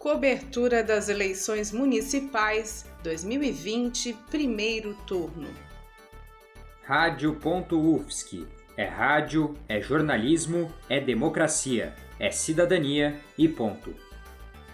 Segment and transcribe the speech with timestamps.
[0.00, 5.46] Cobertura das eleições municipais 2020, primeiro turno.
[6.84, 8.46] Rádio.UFSC.
[8.78, 13.94] É rádio, é jornalismo, é democracia, é cidadania e ponto.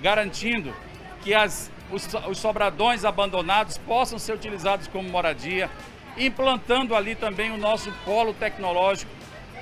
[0.00, 0.72] garantindo
[1.22, 5.68] que as, os, os sobradões abandonados possam ser utilizados como moradia,
[6.16, 9.10] implantando ali também o nosso polo tecnológico,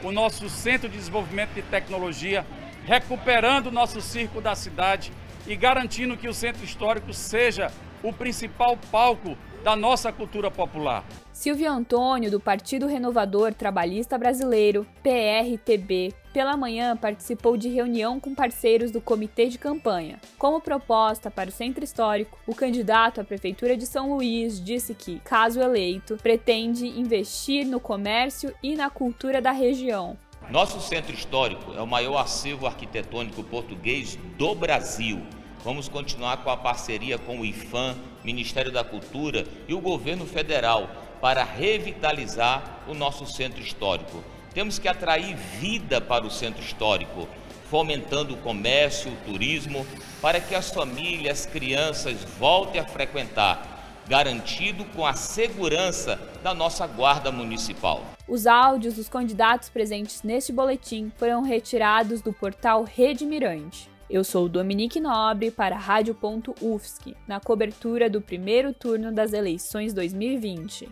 [0.03, 2.45] o nosso centro de desenvolvimento de tecnologia,
[2.85, 5.11] recuperando o nosso circo da cidade
[5.47, 11.05] e garantindo que o centro histórico seja o principal palco da nossa cultura popular.
[11.33, 18.91] Silvio Antônio, do Partido Renovador Trabalhista Brasileiro, PRTB, pela manhã participou de reunião com parceiros
[18.91, 20.21] do comitê de campanha.
[20.37, 25.21] Como proposta para o Centro Histórico, o candidato à Prefeitura de São Luís disse que,
[25.21, 30.17] caso eleito, pretende investir no comércio e na cultura da região.
[30.51, 35.21] Nosso centro histórico é o maior acervo arquitetônico português do Brasil.
[35.65, 40.89] Vamos continuar com a parceria com o IFAM, Ministério da Cultura e o governo federal
[41.21, 44.23] para revitalizar o nosso centro histórico.
[44.55, 47.29] Temos que atrair vida para o centro histórico,
[47.69, 49.85] fomentando o comércio, o turismo,
[50.23, 53.77] para que as famílias, as crianças voltem a frequentar
[54.09, 58.03] garantido com a segurança da nossa Guarda Municipal.
[58.27, 63.91] Os áudios dos candidatos presentes neste boletim foram retirados do portal Rede Mirante.
[64.11, 70.89] Eu sou Dominique Nobre para Rádio.UFSC, na cobertura do primeiro turno das eleições 2020.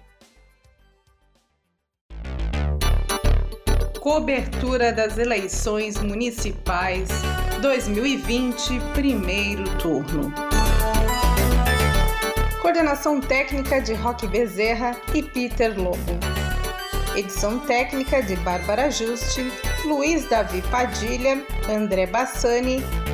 [3.98, 7.08] Cobertura das eleições municipais
[7.62, 10.30] 2020, primeiro turno.
[12.60, 16.20] Coordenação técnica de Roque Bezerra e Peter Lobo.
[17.16, 19.50] Edição técnica de Bárbara Juste,
[19.86, 22.84] Luiz Davi Padilha, André Bassani